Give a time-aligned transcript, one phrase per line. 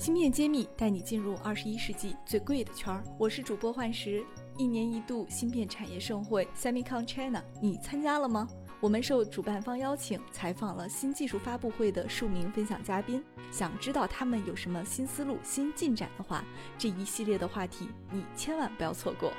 [0.00, 3.04] 芯片揭秘带你进入二十一世纪最贵的圈儿。
[3.18, 4.24] 我是主播幻石。
[4.56, 8.48] 一年一度芯片产业盛会 Semicon China，你参加了吗？
[8.80, 13.22] 我们受主办方邀请，采访了新技术发布会的数名分享嘉宾。
[13.52, 16.42] 想知道他们有什么新思路、新进展的话，
[16.78, 19.30] 这一系列的话题你千万不要错过。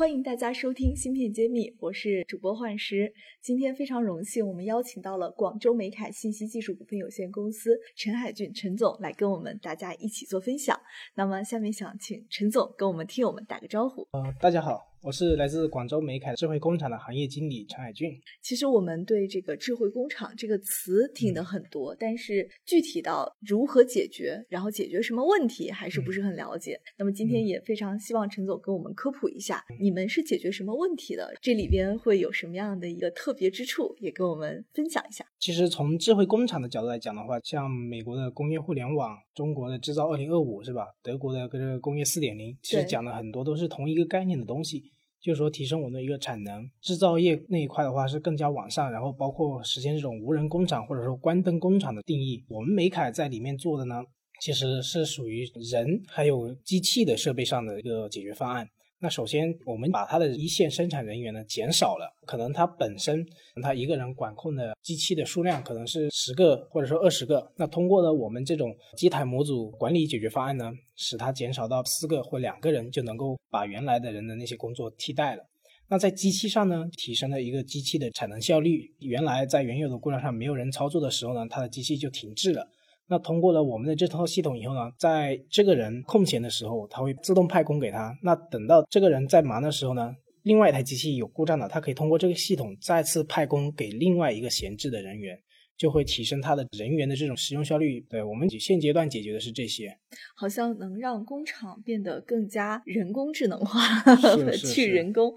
[0.00, 3.12] 欢迎大家收听《芯片揭秘》，我是主播幻石。
[3.42, 10.80] 今天非常荣幸，我们邀请到了广州美凯信息技术股份有限公司陈海俊陈总来跟我们大家一起做分享。
[11.16, 14.08] 那么下面想请陈总跟我们听友们打个招呼。
[14.12, 14.89] 呃，大家好。
[15.02, 18.20] 我是来自广州美凯智慧工厂的行业经理陈海俊。
[18.42, 26.78] 其实我们对这个智慧工厂这个词听得很多，但是具体到如何解决，然后解决什么问题，还是不是很了解。
[26.98, 31.32] 那么今天也非常希望陈总跟我们科普一下，你们是解决什么问题的？
[31.40, 35.24] 这里边会有什么样的一个特别之处，也跟我们分享一下。
[35.38, 40.88] 其实从智慧工厂的角度来讲的话，像美国的工业互联网，中国的制造二零二五是吧？
[41.02, 44.89] 德国的这个工业四点零，其实讲的很多都是同一个概念的东西。
[45.20, 52.42] 就是说，提升我们的一个产能，制造业那一块的话是更加往上，然后包括实现这种无人工厂或者说关灯工厂的定义。
[52.48, 54.02] 我们美凯在里面做的呢，
[54.40, 58.68] 其实是属于人还有机器的设备上的一个解决方案。
[59.02, 63.26] 那首先，我们把它的一线生产人员呢减少了，可能他本身
[63.62, 75.42] 他一个人管控的机器的数量可能是十个或者说二十个，那通过呢我们这种机台模组管理解决方案呢，使它减少到四个或两个人就能够把原来的人的那些工作替代了。
[75.88, 82.68] 那在机器上呢，提升了一个机器的产能效率，原来在原有的故障上没有人操作的时候呢，它的机器就停滞了。
[83.10, 88.16] 那通过了我们的这套系统以后呢，在这个人空闲的时候，他会自动派工给他。
[88.22, 95.36] 那等到这个人在忙的时候呢，另外一台机器有故障了，它可以通过这个系统再次派工给另外一个闲置的人员，
[95.80, 98.02] 就会提升它的人员的这种使用效率。
[98.02, 99.96] 对我们现阶段解决的是这些，
[100.36, 103.80] 好像能让工厂变得更加人工智能化，
[104.52, 105.34] 去人工。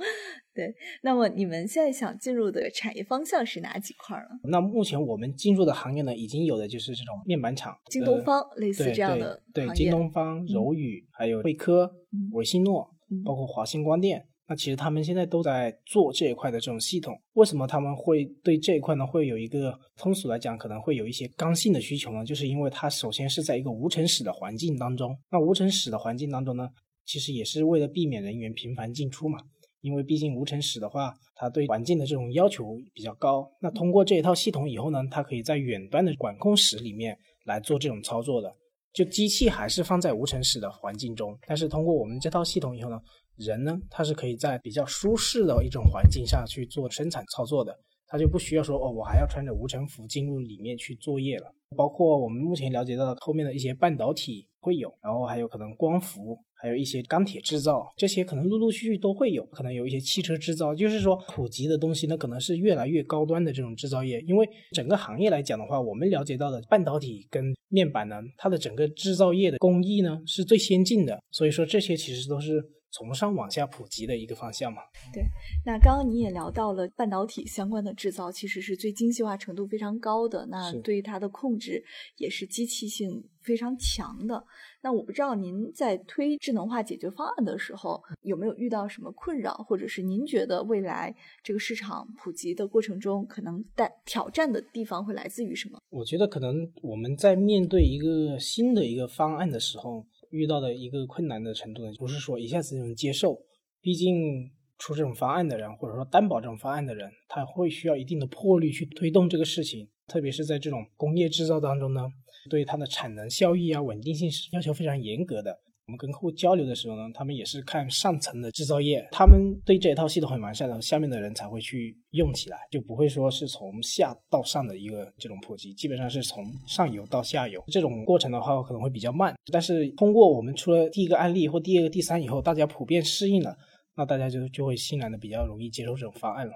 [0.54, 4.38] 对，那么你们现在想进入的产业方向是哪几块呢？
[4.44, 11.90] 那目前我们进入的行业呢，已经有的就是这种面板厂，京东方类似这样的对京东方、柔宇，还有惠科、
[12.34, 12.94] 维信诺，
[13.24, 14.28] 包括华星光电。
[14.48, 17.18] 那其实他们现在都在做这一块的这种系统。
[17.34, 19.08] 为什么他们会对这一块呢？
[19.08, 22.26] 会有一个通俗来讲，可能会有一些刚性的需求呢？
[22.26, 25.18] 就是因为它首先是在一个无尘室的环境当中。
[25.32, 26.68] 那无尘室的环境当中呢，
[27.06, 29.40] 其实也是为了避免人员频繁进出嘛。
[29.82, 33.50] 因为毕竟无尘室的话，它对环境的这种要求比较高。
[33.62, 38.54] 那通过这一套系统以后呢，它可以在远端的管控室里面来做这种操作的。
[38.94, 43.02] 就机器还是放在无尘室的环境中，但是通过我们这套系统以后呢，
[43.38, 47.78] 人呢，他是可以在比较舒适的一种环境下去做生产操作的。
[48.06, 51.52] 他就不需要说哦，我还要穿着无尘服进入里面去作业了。
[51.76, 56.38] 包括我们目前了解到的后面的一些半导体会有，然后还有可能光伏。
[56.54, 64.22] 还有一些钢铁制造，这些可能陆陆续续都会有，可能有一些汽车制造，就是说普及的东西呢，可能是越来越高端的这种制造业。
[64.22, 72.64] 因为整个行业来讲的话，我们了解到的半导体跟面板呢，它的整个制造业的工艺呢是最先进的，所以说这些其实都是。
[72.94, 74.84] 从上往下普及的一个方向嘛？
[75.12, 75.24] 对，
[75.66, 81.84] 那刚刚你也聊到了半导体相关的制造，其实是最精细化程度非常高的，那对于它的控制
[82.18, 84.46] 也是机器性非常强的。
[84.80, 95.80] 那我不知道您在推智能化解决方案的时候，有没有遇到什么困扰，或者是您觉得未来这个市场普及的过程中，可能带挑战的地方会来自于什么？
[95.90, 100.06] 我觉得可能我们在面对一个新的一个方案的时候。
[100.34, 103.40] 遇到的一个困难的程度呢，不是说一下子就能接受，
[103.82, 104.50] 毕竟
[104.80, 112.02] 出这种方案的人，或者说担保这种方案的人，他会需要一定的魄力去推动这个事情，特别是在这种工业制造当中呢，
[112.50, 115.60] 对它的产能效益啊、稳定性是要求非常严格的。
[115.86, 129.36] 我们跟客户交流的时候呢，他们也是看上层的制造业，他们对这一套系统很完善的，下面的人才会去用起来，就不会说是从下到上的一个这种普及，基本上是从上游到下游这种过程的话，可能会比较慢。
[129.52, 133.54] 但是通过我们出了第一个案例或第二个、第三以后，大家普遍适应了，
[133.98, 136.54] 那大家就就会欣然的比较容易接受这种方案了。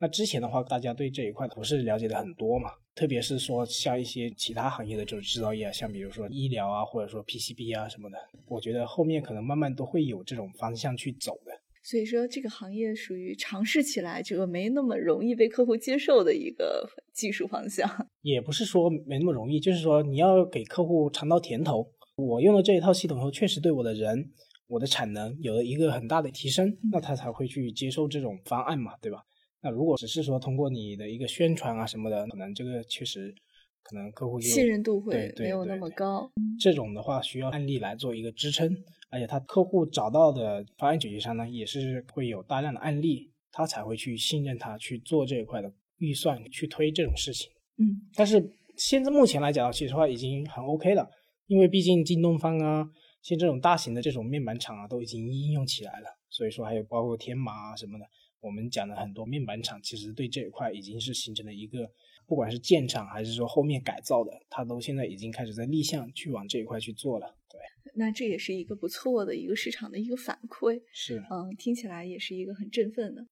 [0.00, 2.70] 那之前的话，大家对这一块不是了解的很多嘛？
[2.94, 8.16] 特别是说像一些其他行业的这种制造业，像比如说医疗啊，或者说 PCB 啊什么的，
[8.46, 11.52] 我觉得后面可能慢慢都会有这种方向去走的。
[11.82, 17.88] 所以说，这个行业属于尝试起来这个没那么容易被客户接受的一个技术方向。
[18.22, 21.90] 也不是说没那么容易，就是说你要给客户尝到甜头。
[22.16, 24.30] 我用了这一套系统后，确实对我的人、
[24.66, 29.22] 我的产能有了一个很大的提升，那他才会去接受这种方案嘛，对吧？
[29.60, 33.34] 那如果只是说通过你的一个宣传啊什么的，可能这个确实
[33.82, 36.30] 可能客户信任度会没有那么高。
[36.60, 38.76] 这种的话需要案例来做一个支撑，
[39.10, 47.50] 而且他客户找到的方案解决商呢，也是会有大量的案例，他才会去信任他去做这一块的预算去推这种事情。
[47.78, 51.10] 嗯，但是现在目前来讲，其实话已经很 OK 了，
[51.46, 52.88] 因为毕竟京东方啊，
[53.22, 58.04] 像这种大型的这种面板厂啊，都已经应用起来了，所以说还有包括天马啊什么的。
[58.40, 61.90] 我们讲的很多面板厂，其实对这一块已经是形成了一个，
[62.26, 67.34] 不管是建厂还是说后面改造的，它都现在已经开始在立项去往这一块去做了。
[67.50, 67.60] 对，
[67.94, 70.80] 那这也是一个不错的一个市场的一个反馈。
[70.92, 73.26] 是，嗯，听起来也是一个很振奋的。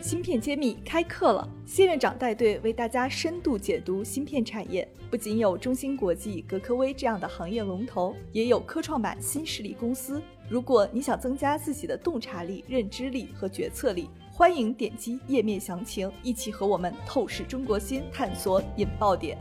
[0.00, 4.88] 芯片揭秘开课了，谢院长带队为大家深度解读芯片产业。
[5.10, 10.22] 不仅有中芯国际、格科威这样的行业龙头，也有科创板新势力公司。
[10.48, 19.36] 如果你想增加自己的洞察力、认知力和决策力，欢迎点击页面详情，一起和我们透视中国芯，探索引爆点。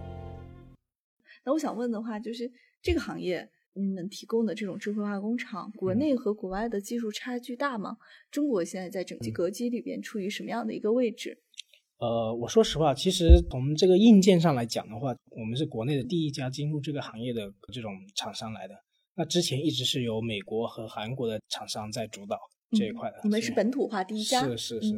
[1.45, 3.49] 那我想问的话，就是这个行业。
[3.77, 7.97] 你们提供的这种智慧化工厂，国内和国外的技术差距大吗？
[8.31, 11.37] 中国现在在整机格机里边处于什么样的一个位置？
[11.97, 18.73] 呃，我说实话，其实从这个硬件上来讲的话，我们是国内的第一家进入这个行业的这种厂商来的。
[19.15, 22.37] 那之前一直是由美国和韩国的厂商在主导
[22.71, 23.19] 这一块的。
[23.23, 24.41] 你们是本土化第一家？
[24.43, 24.93] 是是是。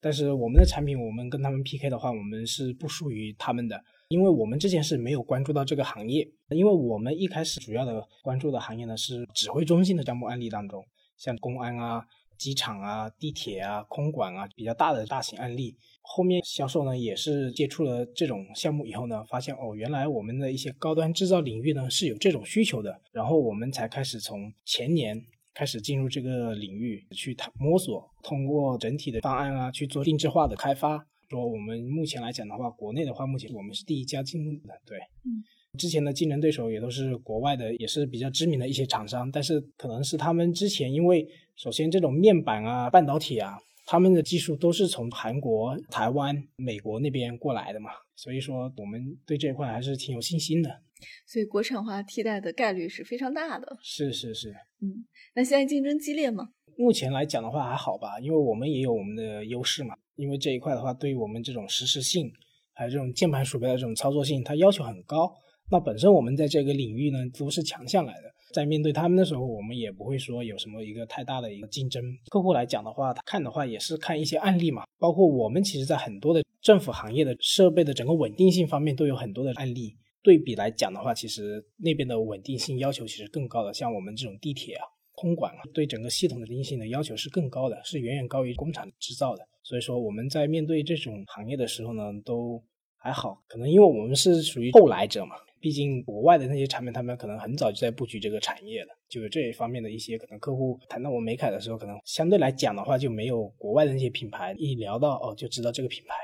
[0.00, 3.82] 但是我们的产品，我们跟他们 PK 的话，我们是不输于他们的。
[4.08, 10.84] 因为我们之前是没有关注到这个行业，因为我们一开始主要的关注的行业呢是指挥中心的项目案例当中，
[11.16, 12.04] 像公安啊、
[12.38, 15.76] 机场啊、地铁啊、空管啊比较大的大型案例。
[16.08, 25.20] 后面销售呢也是接触了这种项目以后呢，发现哦，原来我们的一些高端制造领域呢是有这种需求的，然后我们才开始从前年
[25.52, 31.04] 开始进入这个领域去探摸索，通过整体的方案啊去做定制化的开发。
[31.28, 35.42] 说我们目前来讲的话，国内的话，目前我们是第一家进入的，对，嗯，
[35.76, 50.82] 之前的竞争对手也都是国外的，也是比较知名的一些厂商，但是可能是他们之前因为首先这种面板啊、半导体啊，他们的技术都是从韩国、台湾、美国那边过来的嘛，所以说我们对这一块还是挺有信心的。
[51.26, 53.76] 所以国产化替代的概率是非常大的。
[53.82, 54.50] 是是是，
[54.80, 55.04] 嗯，
[55.34, 56.48] 那现在竞争激烈吗？
[56.78, 59.94] 目前来讲的话还好吧，因为我们也有我们的优势嘛。
[60.16, 62.30] 因为这一块的话，对于我们这种实时性，
[62.72, 65.30] 还有这种键盘鼠标的这种操作性，它要求很高。
[65.70, 68.32] 那本身我们在这个领域呢，都是强项来的。
[68.52, 72.02] 在面对他们的时候，我们也不会说有什么一个太大的一个竞争。
[72.30, 74.84] 客户来讲的话，他看的话也是看一些案例嘛。
[74.98, 79.96] 包括我们其实，在很多的政府行业的设备的整个稳定性方面，都有很多的案例。
[80.22, 83.72] 对比来讲的话，其实那边的稳定性要求其实更高的。
[83.72, 89.46] 像我们这种地铁啊、空管啊，对整个系统的定性的要求是更高的，是远远高于工厂制造的。
[89.62, 92.60] 所以说我们在面对这种行业的时候呢，都
[92.96, 106.14] 还好，可能因为我们是属于后来者嘛，毕竟国外的那些产品，他们可能很早就在布局这个产业了，就是这一方面的一些可能客户谈到我美凯的时候，可能相对来讲的话，就没有国外的那些品牌一聊到哦就知道这个品牌。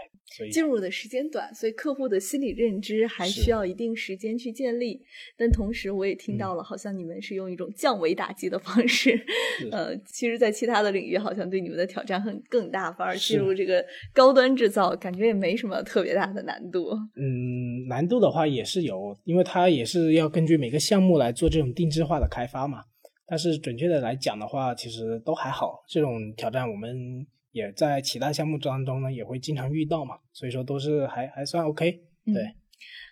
[0.50, 5.02] 进入的时间短，所以客户的心理认知还需要一定时间去建立。
[5.36, 9.22] 但同时，我也听到了，好像你们是用一种降维打击的方式。
[9.70, 13.84] 呃，其实，在其他的领域，好像对你们的挑战很更大，反而进入这个
[14.14, 16.88] 高端制造，感觉也没什么特别大的难度。
[17.14, 22.82] 嗯，难度的话也是有，因为它也是要根据每个项目来做这种定制化的开发嘛。
[23.26, 25.82] 但是准确的来讲的话，其实都还好。
[25.86, 27.26] 这种挑战我们。
[27.52, 32.02] 也在其他项目当中呢，也会经常遇到嘛，所以说都是还还算 OK。
[32.24, 32.54] 对，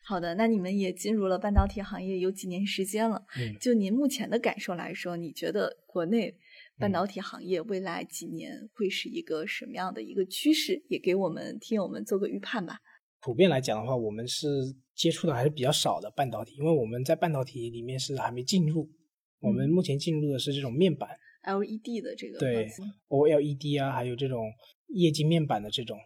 [0.05, 3.25] 好的，那你们也进入了半导体行业有几年时间了？
[3.39, 6.35] 嗯，就您目前的感受来说，你觉得国内
[6.79, 10.83] 半导体行业未来几年会是一个什么样的一个趋势？
[10.89, 12.79] 也给我们听友们做个预判吧。
[13.21, 14.49] 普遍来讲的话，我们是
[14.95, 18.89] 接触的还是比较少的半导体，因为我们在半导体里面是还没进入，
[19.41, 21.11] 我们目前进入的是这种面板。
[21.43, 22.69] LED 的这个对
[23.09, 24.45] ，OLED 啊，还有这种
[24.89, 25.99] 液晶面板的这种，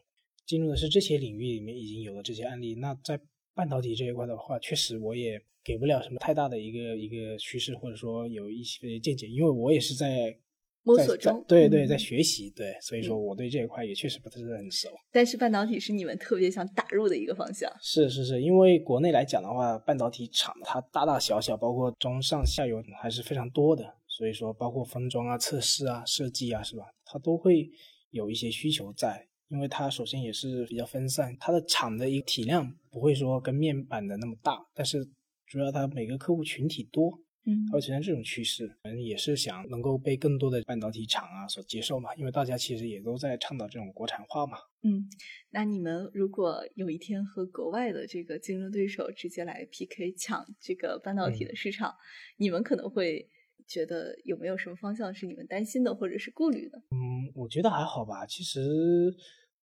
[0.47, 2.75] 进入的是这些领域里面已经有的这些案例。
[2.77, 3.19] 那在
[3.55, 10.37] 半导体这一块的话，确实我也给不了什么太大的一个一个趋势，或者说有一些见解，因为我也是在
[10.83, 14.91] 摸索中，对对，在学习，对，所以说我对这一块也确实不是很熟。
[15.11, 17.73] 但是半导体是你们特别想打入的一个方向。
[17.81, 23.97] 是是是，因为国内来讲的话，半导体厂它大大小小，包括中上下游还是非常多的。
[24.17, 26.85] 所以说，包括封装啊、测试啊、设计啊，是吧？
[27.05, 27.69] 它都会
[28.11, 35.05] 有一些需求在，因为它首先也是比较分散，它的厂的一个体量不会说跟面板的那么大，但是
[35.47, 37.11] 主要它每个客户群体多，
[37.45, 38.69] 嗯，它会存在这种趋势。
[38.85, 44.59] 反正也是想能够被更多的半导体厂啊所接受嘛，因为大家其实也都在倡导这种国产化嘛。
[44.85, 45.09] 嗯，
[45.51, 51.93] 那你们如果有一天和国外的这个竞争对手直接来 PK 抢这个半导体的市场，
[52.37, 53.29] 你们可能会
[53.67, 56.79] 觉得有没有什么方向是你们担心的或者是顾虑的？
[56.91, 58.25] 嗯，我觉得还好吧。
[58.27, 58.61] 其实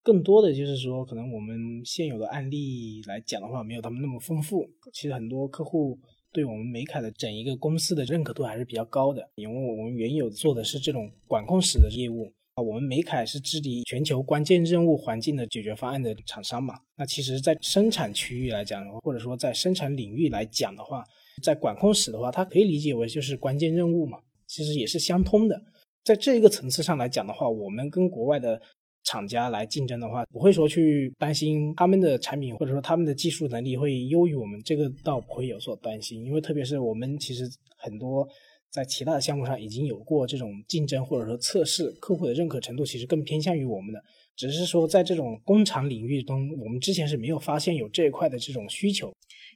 [0.04, 1.56] 更多的就是说，可能我们
[1.86, 4.70] 现有的案例来讲的话，没有他们那么丰富。
[4.94, 6.00] 其实很多客户
[6.32, 12.34] 对我们美凯的整一个公司的认可度还是比较高的，因为我们原有做的是这种管控室的业务。
[12.54, 16.78] 啊，我们美凯是治理全球关键任务环境的解决方案的厂商嘛？
[16.98, 21.02] 那其实，在生产区域来讲，或者说在生产领域来讲的话，
[21.42, 25.62] 在管控室的话，它可以理解为就是关键任务嘛，其实也是相通的。
[26.04, 28.62] 在这一个层次上来讲的话，我们跟国外的
[29.04, 38.28] 厂家来竞争的话，不会说去担心他们的产品或者说他们的技术能力会优于我们，这个倒不会有所担心，因为特别是我们其实很多。
[38.74, 44.02] 在其他的项目上已经有过这种竞争或者说测试，客户的认可程度其实更偏向于我们的，
[44.38, 49.12] 只是说在这种工厂领域中，我们之前是没有发现有这一块的这种需求。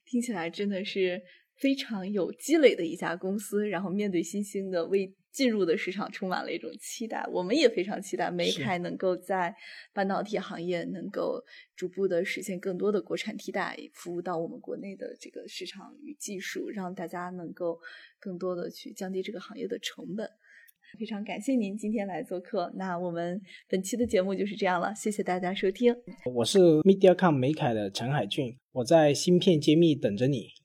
[0.05, 1.21] 听起来真的是
[1.57, 5.13] 非常有积累的一家公司，然后面对新兴的为。
[5.35, 9.53] 进入的市场充满了一种期待，我们也非常期待梅凯能够在
[9.93, 11.43] 半导体行业能够
[11.75, 17.77] 逐步的实现更多的国产替代，服务到我们国内的这个市场与技术，让大家能够
[18.17, 20.25] 更多的去降低这个行业的成本。
[20.97, 25.93] 非常感谢您今天来做客，那我们本期的节目就是这样了，谢谢大家收听。
[26.33, 30.64] 我是 MediaCom 梅凯的陈海俊，我在芯片揭秘等着你。